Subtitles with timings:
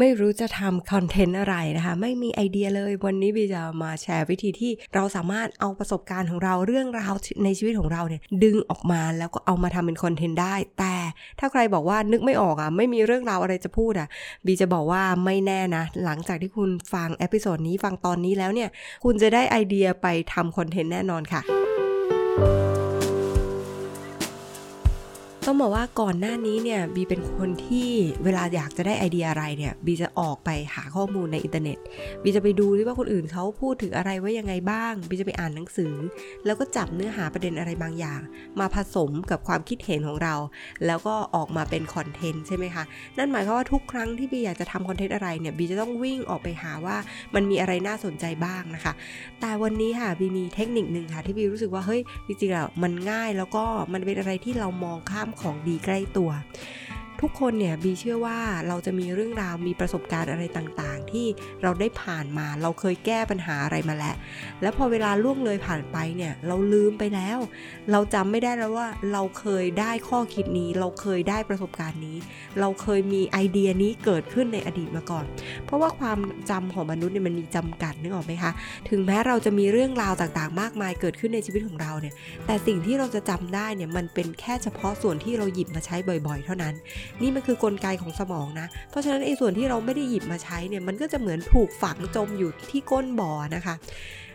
[0.00, 10.94] ไม่รู้จะทำคอนเทนต์อะไรนะคะ ไม่มีไอเดียเลยวันนี้บีจะมาแชร์วิธีที่เราสามารถเอาประสบการณ์ของเราเรื่องราวในชีวิตของเราเนี่ยดึงออกมาแล้วก็เอามาทำเป็นคอนเทนต์ได้ แต่
[11.38, 14.08] ถ้าใครบอกว่านึกไม่ออกอะไม่มีเรื่องราวอะไรจะพูดอะ
[14.46, 18.68] บีจะบอกว่าไม่แน่นะ หลังจากที่คุณฟัง episode นี้ฟังตอนนี้แล้วเนี่ย
[19.04, 21.42] คุณจะได้ไอเดียไปทำคอนเทนต์แน่นอนค่ะ
[25.46, 27.90] ต้องบอกว่าก่อนหน้านี้เนี่ยบีเป็นคนที่
[28.24, 31.78] เวลาอยากจะได้ไอเดียอะไรเนี่ยบีจะออกไปหาข้อมูลในอินเทอร์เน็ต
[32.22, 35.94] บีจะไปดูที่ว่าคนอื่นเขาพูดถึงอะไรไว้ยังไงบ้างบีจะไปอ่านหนังสือ
[36.44, 38.20] แล้วก็จับเนื้อหาประเด็นอะไรบางอย่าง
[38.60, 40.34] มาผสมกับความคิดเห็นของเรา
[40.86, 42.84] แล้วก็ออกมาเป็นคอนเทนต์ใช่ไหมคะ
[43.18, 46.96] นั่นหมายความว่าทุกครั้งที่บีอยากจะทำคอนเทนต์อะไรเนี่ยบีจะต้องวิ่งออกไปหาว่า
[47.34, 48.92] มันมีอะไรน่าสนใจบ้างนะคะ
[49.40, 56.30] แต่วันนี้ค่ะบีมีเทคนิคหนึ่งค่ะที่บีรู้สึกว่าเฮ้ยจริงๆแล้วมันง่ายแล้วก็มันเป็นอะไรที่เรามองข้ามของดีใกล้ตัว
[57.20, 58.38] ทุกคนเนี่ยบีเชื่อว่า
[58.68, 61.26] เราจะมีเรื่องราวมีประสบการณ์อะไรต่างๆ ที่
[61.62, 64.14] เราได้ผ่านมาเราเคยแก้ปัญหาอะไรมาแล้ว
[64.62, 67.38] แล้วพอเวลาล่วงเลยผ่านไปเนี่ยเราลืมไปแล้ว
[67.90, 72.16] เราจำไม่ได้แล้วว่าเราเคยได้ข้อคิดนี้ เราเคยได้ประสบการณ์นี้
[72.60, 75.24] เราเคยมีไอเดียนี้เกิดขึ้นในอดีตมาก่อน
[75.64, 76.18] เพราะว่าความ
[76.50, 78.52] จำของมนุษย์เนี่ยมันมีจำกัดนึกออกไหมคะ
[78.90, 82.14] ถึงแม้เราจะมีเรื่องราวต่างๆ มากมายเกิดขึ้นในชีวิตของเราเนี่ย
[82.46, 86.74] แต่สิ่งที่เราจะจำได้เนี่ยมันเป็นแค่เฉพาะส่วนที่เราหยิบมาใช้บ่อย ๆ เท่านั้น
[87.22, 93.74] นี่มันคือกลไกของสมองนะ เพราะฉะนั้นไอ้ส่วนที่เราไม่ได้หยิบมาใช้เนี่ยมันก็จะเหมือนถูกฝังจมอยู่ที่ก้นบ่อนะคะ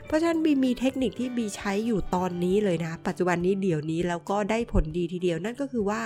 [0.08, 6.02] เพราะฉะนั้นบีมีเทคนิคที่บีใช้อยู่ตอนนี้เลยนะ ปัจจุบันนี้เดี๋ยวนี้แล้วก็ได้ผลดีทีเดียวนั่นก็คือว่า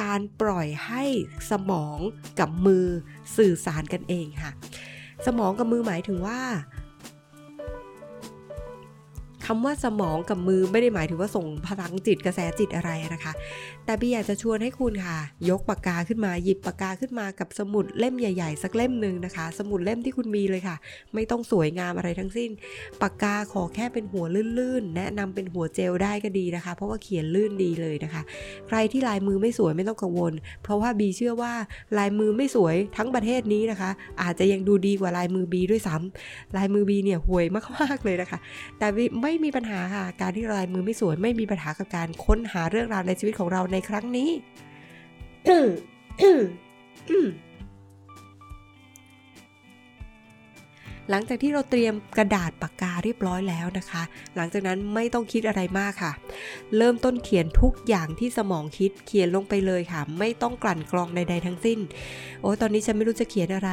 [0.00, 1.04] การปล่อยให้
[1.50, 1.98] สมอง
[2.40, 2.86] กับมือ
[3.36, 4.52] สื่อสารกันเองค่ะ
[5.26, 6.40] สมองกับมือหมายถึงว่า
[9.54, 13.32] คำว่าสมองกับมือไม่ได้หมายถึงว่าส่งพลังจิตกระแสจิตอะไรนะคะ
[13.84, 15.18] แต่พี่อยากจะชวนให้คุณค่ะ
[15.50, 20.76] ยกปากกาขึ้นมาหยิบปากกาขึ้นมากับสมุดเล่มใหญ่ ๆ สักเล่มหนึ่งนะคะ สมุดเล่มที่คุณมีเลยค่ะ
[21.14, 22.50] ไม่ต้องสวยงามอะไรทั้งสิ้น
[23.02, 24.24] ปากกาขอแค่เป็นหัว
[24.58, 28.22] ลื่นๆ แนะนำเป็นหัวเจลได้ก็ดีนะคะ เพราะว่าเขียนลื่นดีเลยนะคะ
[28.68, 30.32] ใครที่ลายมือไม่สวยไม่ต้องกังวล
[30.62, 31.52] เพราะว่าบีเชื่อว่า
[31.98, 33.90] ลายมือไม่สวยทั้งประเทศนี้นะคะ
[34.22, 37.44] อาจจะยังดูดีกว่าลายมือบีด้วยซ้ำลายมือบีเนี่ยห่วย
[37.76, 38.38] มากๆเลยนะคะ
[38.78, 38.86] แต่
[39.22, 44.30] ไม่ม่มีปัญหาค่ะ การที่ลายมือไม่สวยไม่มีปัญหากับการค้นหาเรื่องราวในชีวิตของเราในครั้งนี้
[51.14, 54.02] หลังจากที่เราเตรียมกระดาษปากกาเรียบร้อยแล้วนะคะ
[54.36, 56.12] หลังจากนั้นไม่ต้องคิดอะไรมากค่ะ
[56.76, 61.78] เริ่มต้นเขียนทุกอย่างที่สมองคิดเขียนลงไปเลยค่ะ ไม่ต้องกลั่นกรองใด ๆ ทั้งสิ้น
[62.42, 63.70] โอ้ตอนนี้ฉันไม่รู้จะเขียนอะไร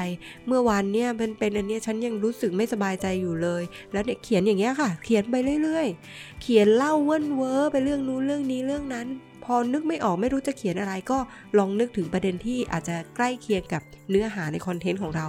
[0.48, 9.08] เมื่อวานเนี่ยเป็นเป็นอันนี้ฉันยังรู้สึกไม่สบายใจอยู่เลย แล้วเนี่ยเขียนอย่างเงี้ยค่ะ เขียนไปเรื่อย ๆ เขียนเล่าเว้นเวอร์ไปเรื่องนู้นเรื่องนี้เรื่องนั้น
[9.54, 11.18] อนึกไม่ออกไม่รู้จะเขียนอะไรก็
[11.58, 15.26] ลองนึกถึงประเด็นที่อาจจะใกล้เคียงกับเนื้อหาในคอนเทนต์ของเรา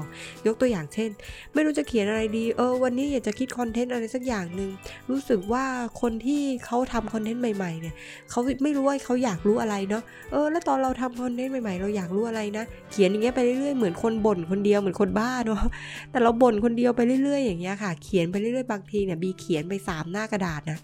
[0.47, 1.11] ยกตัวอย่างเช่น
[1.55, 4.71] ไม่รู้จะเขียนอะไรดี เออ วันนี้อยากจะคิดคอนเทนต์อะไรสักอย่างหนึ่ง
[5.11, 5.65] รู้สึกว่า
[6.01, 7.95] คนที่เขาทำคอนเทนต์ใหม่ๆเนี่ย
[8.31, 15.63] เขาไม่รู้ว่าเขาอยากรู้อะไรเนาะเออ แล้วตอนเราทำคอนเทนต์ใหม่ๆ เราอยากรู้อะไรนะ เขียนอย่างเงี้ยไปเรื่อยๆเหมือนคนบ่นคนเดียวเหมือนคนบ้าเนาะ
[16.11, 20.79] แต่เราบ่นคนเดียวไปเรื่อยๆ อย่างเงี้ยค่ะ เขียนไปเรื่อยๆบางทีเนี่ยบีเขียนไป 3 หน้ากระดาษนะ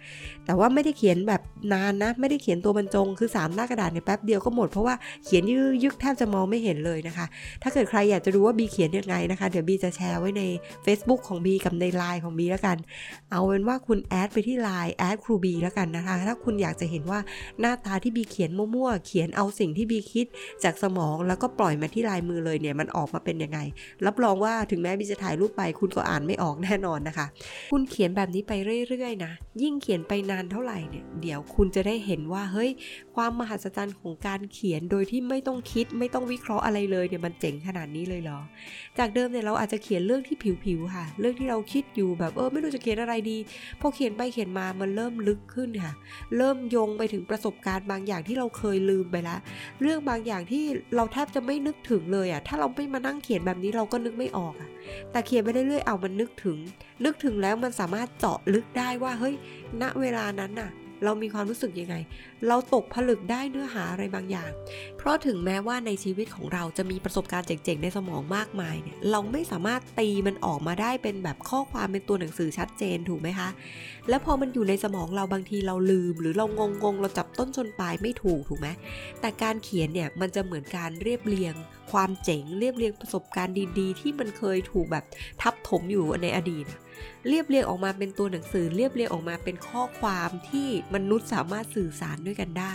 [0.44, 1.42] แต่ว่าไม่ได้เขียนแบบ
[1.72, 4.94] นานนะ ไม่ได้เขียนตัวบรรจงคือ3หน้ากระดาษเนี่ยแป๊บเดียวก็หมดเพราะว่า
[5.24, 7.26] เขียนยืยึกแทบจะมองไม่เห็นเลยนะคะ
[7.62, 10.42] ถ้าเกิดใครอยากจะรู้ว่าบีเขียนยังไงนะคะ เดี๋ยวบีจะแชร์ไว้ใน
[10.86, 12.76] Facebook ของบีกับในไลน์ของบีแล้วกัน
[13.30, 17.18] เอาเป็นว่าคุณ add ไปที่ไลน์แอดครูบีแล้วกันนะคะ ถ้าคุณอยากจะเห็นว่า
[17.60, 20.26] หน้าตาที่บีเขียนมั่วๆ เขียนเอาสิ่งที่บีคิด
[20.64, 23.58] จากสมองแล้วก็ปล่อยมาที่ลายมือเลยเนี่ยมันออกมาเป็นยังไง
[24.06, 27.26] รับรองว่าถึงแม้บีจะถ่ายรูปไป คุณก็อ่านไม่ออกแน่นอนนะคะ
[27.72, 28.52] คุณเขียนแบบนี้ไป
[28.88, 29.32] เรื่อยๆนะ
[29.62, 32.70] ยิ่งเขียนไปนานเท่าไหร่เนี่ย เดี๋ยวคุณจะได้เห็นว่าเฮ้ย
[33.16, 38.40] ความมหัศจรรย์ของการเขียนโดยที่ไม่ต้องคิดไม่ต้องวิเคราะห์อะไรเลยเนี่ยมันเจ๋งขนาดนี้เลยเหรอ
[38.98, 43.38] จากเดิมเนี่ยเราอาจจะเขียนเรื่องที่ผิวๆค่ะ เรื่องที่เราคิดอยู่แบบเออไม่รู้จะเขียนอะไรดี
[43.80, 45.92] พอเขียนไปเขียนมามันเริ่มลึกขึ้นค่ะ
[46.36, 49.38] เริ่มโยงไปถึงประสบการณ์บางอย่างที่เราเคยลืมไปล้ว
[49.80, 50.64] เรื่องบางอย่างที่
[50.96, 54.70] เราแทบจะไม่นึกถึงเลยอะถ้าเราไม่มานั่งเขียนแบบนี้เราก็นึกไม่ออกอะ
[55.10, 56.58] แต่เขียนไปเรื่อยๆเอามันนึกถึง
[57.04, 59.34] นึกถึงแล้วมันสามารถเจาะลึกได้ว่าเฮ้ย
[59.82, 60.70] ณเวลานั้นน่ะ
[61.04, 61.96] เรามีความรู้สึกยังไง
[62.48, 64.50] เราตกผลึกได้เนื้อหาอะไรบางอย่าง
[64.98, 73.48] เพราะถึงแม้ว่าในชีวิตของเราจะมีประสบการณ์เจ๋งๆ ในสมองมากมายเนี่ย เราไม่สามารถตีมันออกมาได้เป็นแบบข้อความเป็นตัวหนังสือชัดเจนถูกไหมคะ
[74.08, 78.68] แล้วพอมันอยู่ในสมองเราบางทีเราลืม หรือเรางงงเราจับต้นชนปลายไม่ถูกถูกไหม
[79.20, 81.54] แต่การเขียนเนี่ยมันจะเหมือนการเรียบเรียง
[81.92, 85.04] ความเจ๋งเรียบเรียงประสบการณ์ดีๆ ที่มันเคยถูกแบบ
[85.42, 86.66] ทับถมอยู่ในอดีต
[87.28, 92.74] เรียบเรียงออกมาเป็นตัวหนังสือ เรียบเรียงออกมาเป็นข้อความที่มนุษย์สามารถสื่อสารด้วยกันได้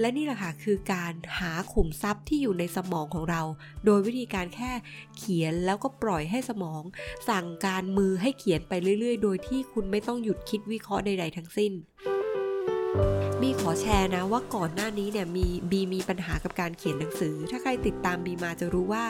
[0.00, 3.42] และนี่แหละค่ะคือการหาขุมทรัพย์ที่อยู่ในสมองของเรา
[3.84, 4.72] โดยวิธีการแค่
[5.16, 6.82] เขียนแล้วก็ปล่อยให้สมอง
[7.28, 11.72] สั่งการมือให้เขียนไปเรื่อย ๆ โดยที่คุณไม่ต้องหยุดคิดวิเคราะห์ใด ๆ ทั้งสิ้น
[13.42, 19.04] บีขอแชร์นะว่าก่อนหน้านี้เนี่ยมีบีมีปัญหากับการเขียนหนังสือ ถ้าใครติดตามบีมาจะรู้ว่า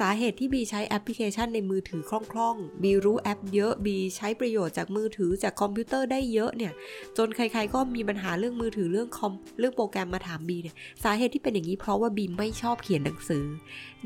[0.00, 6.72] สาเหตุที่บีใช้แอปพลิเคชันในมือถือคล่องๆ บีรู้แอปเยอะบีใช้ประโยชน์จากมือถือจากคอมพิวเตอร์ได้เยอะเนี่ย
[7.16, 13.44] จนใครๆก็มีปัญหาเรื่องมือถือเรื่องคอมเรื่องโปรแกรมมาถามบีเนี่ยสาเหตุที่เป็นอย่างนี้เพราะว่าบีไม่ชอบเขียนหนังสือ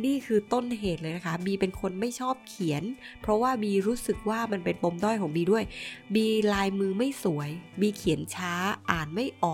[0.04, 2.82] นี่คือต้นเหตุเลยนะคะบีเป็นคนไม่ชอบเขียน
[3.22, 5.64] เพราะว่าบีรู้สึกว่ามันเป็นปมด้อยของบีด้วย
[6.14, 7.50] บีลายมือไม่สวย
[7.80, 8.54] บีเขียนช้า
[8.90, 9.44] อ่านไม่อ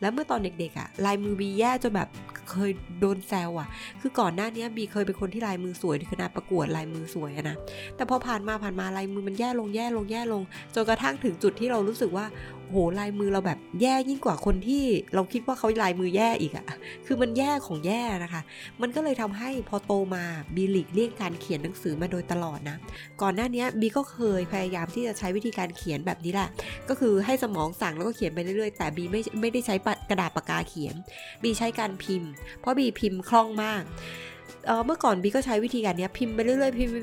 [0.00, 2.08] แล้วเมื่อตอนเด็กๆอะ่ะลายมือบีแย่จนแบบ
[2.50, 3.68] เคยโดนแซวอะ่ะ
[4.00, 7.56] คือก่อนหน้านี้บีเคยเป็นคนที่ลายมือสวยในขณะประกวดลายมือสวยนะ
[7.96, 10.42] แต่พอผ่านมาผ่านมาลายมือมันแย่ลงแย่ลงแย่ลง
[10.74, 12.26] จนกระทั่งถึงจุดที่เรารู้สึกว่า
[12.70, 14.84] โหลายมือเราแบบแย่ยิ่งกว่าคนที่
[15.14, 16.66] เราคิดว่าเขาลายมือแย่อีกอะ
[17.06, 18.42] คือมันแย่ของแย่นะคะ
[18.82, 20.24] มันก็เลยทำให้พอโตมา
[20.54, 22.76] บีหลีกเลี่ยงการเขียนหนังสือมาโดยตลอดนะ
[23.22, 26.48] ก่อนหน้านี้บีก็เคยพยายามที่จะใช้วิธีการเขียนแบบนี้แหละ
[26.88, 29.74] ก็คือให้สมองสั่งแล้วก็เขียนไปเรื่อยๆ แต่บีไม่ไม่ได้ใช้
[30.10, 30.94] กระดาษปากกาเขียน
[31.42, 32.30] บีใช้การพิมพ์
[32.60, 33.82] เพราะบีพิมพ์คล่องมาก
[34.68, 36.94] เเมื่อก่อนบีก็ใช้วิธีการนี้พิมพ์ไปเรื่อยๆพิมพ์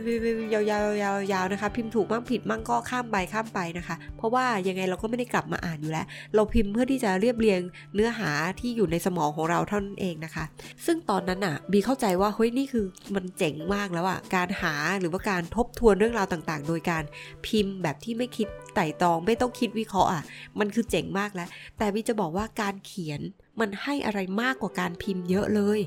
[0.54, 7.62] ยาวๆยาวๆนะคะ พิมพ์ถูกบ้างผิดบ้างก็ข้ามไปข้ามไปนะคะ เพราะว่ายังไงเราก็ไม่ได้กลับมาอ่านอยู่แล้ว เราพิมพ์เพื่อที่จะเรียบเรียง
[7.96, 10.46] เนื้อหาที่อยู่ในสมองของเราเท่านั้นเองนะคะ
[10.86, 12.86] ซึ่งตอนนั้นอะบีเข้าใจว่าเฮ้ยนี่คือ
[13.16, 17.04] มันเจ๋งมากแล้วอะการหาหรือว่าการทบทวนเรื่องราวต่างๆ โดยการ
[17.46, 20.24] พิมพ์แบบที่ไม่คิดไต่ตองไม่ต้องคิดวิเคราะห์อะ
[20.60, 21.48] มันคือเจ๋งมากแล้ว
[21.78, 23.22] แต่บีจะบอกว่าการเขียน
[23.60, 25.80] มันให้อะไรมากกว่าการพิมพ์เยอะเลย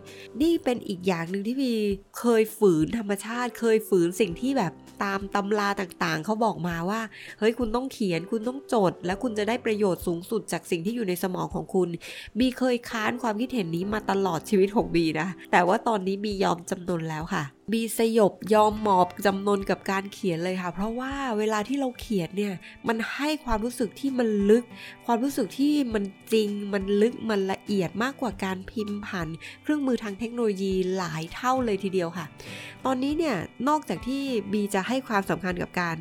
[0.42, 1.72] นี่เป็นอีกอย่างหนึ่งที่วี
[2.18, 4.72] เคยฝืนธรรมชาติ เคยฝืนสิ่งที่แบบ
[5.04, 7.00] ตามตำราต่างๆ เขาบอกมาว่า
[7.38, 11.88] เฮ้ยคุณต้องเขียนคุณต้องจด แล้วคุณจะได้ประโยชน์สูงสุดจากสิ่งที่อยู่ในสมองของคุณ
[12.38, 22.54] บีเคยค้านความคิดเห็นนี้มาตลอดชีวิตของบีนะแต่ว่าตอนนี้บียอมจำนนแล้วค่ะ บีสยบยอมหมอบจำนนกับการเขียนเลยค่ะ เพราะว่าเวลาที่เราเขียนเนี่ย
[22.88, 24.64] มันให้ความรู้สึกที่มันลึก
[25.06, 29.28] ความรู้สึกที่มันจริง มันลึก มันละเอียดมากกว่าการพิมพ์ผ่าน
[29.62, 32.26] เครื่องมือทางเทคโนโลยีหลายเท่าเลยทีเดียวค่ะ
[32.84, 33.36] ตอนนี้เนี่ย
[33.68, 34.22] นอกจากที่
[34.52, 35.96] บีจะให้ความสำคัญกับการ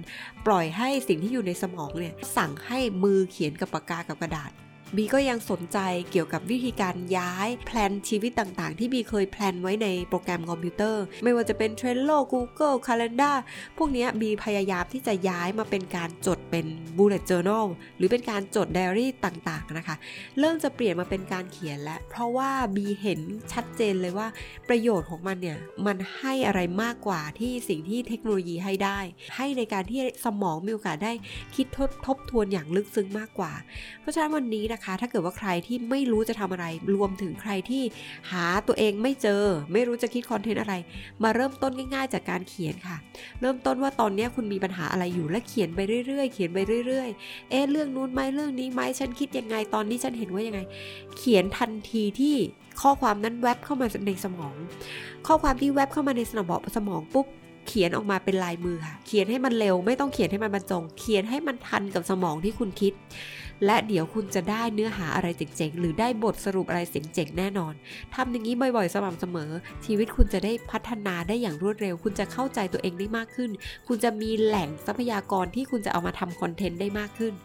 [0.45, 4.51] ปล่อยให้สิ่งที่อยู่ในสมองเนี่ย สั่งให้มือเขียนกับปากกากับกระดาษ
[4.95, 5.77] บีก็ยังสนใจ
[6.11, 13.35] เกี่ยวกับวิธีการย้าย plan ชีวิตต่างๆ ที่บีเคย plan ไว้ในโปรแกรมคอมพิวเตอร์ ไม่ว่าจะเป็น Trello Google Calendar
[13.77, 16.65] พวกนี้บีพยายามที่จะย้ายมาเป็นการจดเป็น
[16.97, 17.65] bullet journal
[17.97, 19.95] หรือเป็นการจดไดอารี่ต่างๆนะคะ
[20.39, 23.21] เริ่มจะเปลี่ยนมาเป็นการเขียนแล้ว เพราะว่าบีเห็น
[23.53, 24.27] ชัดเจนเลยว่า
[24.69, 28.99] ประโยชน์ของมันเนี่ย มันให้อะไรมากกว่าที่สิ่งที่เทคโนโลยีให้ได้
[29.35, 31.13] ให้ในการที่สมองมีโอกาสได้
[31.55, 33.53] คิดทบทบทวนอย่างลึกซึ้งมากกว่า
[34.01, 36.65] เพราะฉะนั้นวันนี้นะะคะ ถ้าเกิดว่าใครที่ไม่รู้จะทำอะไร
[36.95, 37.83] รวมถึงใครที่
[38.31, 39.43] หาตัวเองไม่เจอ
[39.73, 40.73] ไม่รู้จะคิดคอนเทนต์อะไร
[41.23, 42.97] มาเริ่มต้นง่ายๆ จากการเขียนค่ะ
[43.41, 50.59] เริ่มต้นว่าตอนนี้คุณมีปัญหาอะไรอยู่และเขียนไปเรื่อยๆ เขียนไปเรื่อยๆ เอ๊ะเรื่องนู้นไหมเรื่องนี้ไหมฉันคิดยังไงตอนนี้ฉันเห็นว่ายังไง
[51.17, 52.35] เขียนทันทีที่
[52.81, 54.55] ข้อความนั้นแวบเข้ามาในสมอง
[55.27, 57.27] ข้อความที่แวบเข้ามาในสมองสมองปุ๊บ
[57.67, 62.93] เขียนออกมาเป็นลายมือค่ะ เขียนให้มันเร็ว ไม่ต้องเขียนให้มันบรรจง เขียนให้มันทันกับสมองที่คุณคิด
[63.65, 67.73] และเดี๋ยวคุณจะได้เนื้อหาอะไรเจ๋งๆ หรือได้บทสรุปอะไรเจ๋งๆ แน่นอน
[68.15, 69.51] ทำอย่างนี้บ่อยๆ สม่ำเสมอ
[69.85, 73.51] ชีวิตคุณจะได้พัฒนาได้อย่างรวดเร็ว คุณจะเข้าใจตัวเองได้มากขึ้น
[73.87, 77.35] คุณจะมีแหล่งทรัพยากรที่คุณจะเอามาทำคอนเทนต์ได้มากขึ้น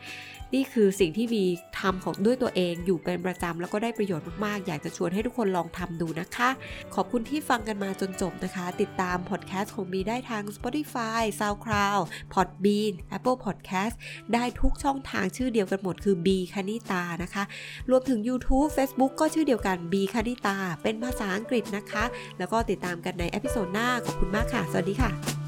[0.56, 1.44] นี่คือสิ่งที่วี
[1.78, 6.48] ทำของด้วยตัวเองอยู่เป็นประจำแล้วก็ได้ประโยชน์มากๆ อยากจะชวนให้ทุกคนลองทำดูนะคะ
[6.94, 12.02] ขอบคุณที่ฟังกันมาจนจบนะคะ ติดตามพอดแคสต์ของบีได้ทาง Spotify, SoundCloud,
[12.34, 13.94] Podbean, Apple Podcast
[14.34, 17.44] ได้ทุกช่องทางชื่อเดียวกันหมดคือบีคณิตานะคะ
[17.90, 22.04] รวมถึง YouTube Facebook ก็ชื่อเดียวกันบีคณิตา เป็นภาษาอังกฤษนะคะ
[22.38, 25.41] แล้วก็ติดตามกันใน episode หน้า ขอบคุณมากค่ะ สวัสดีค่ะ